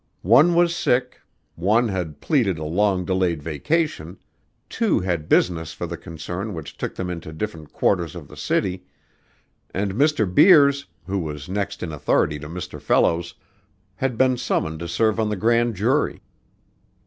[0.23, 1.21] One was sick,
[1.55, 4.17] one had pleaded a long delayed vacation,
[4.67, 8.83] two had business for the concern which took them into different quarters of the city,
[9.69, 10.25] and Mr.
[10.25, 12.81] Beers, who was next in authority to Mr.
[12.81, 13.35] Fellows,
[13.93, 16.23] had been summoned to serve on the grand jury.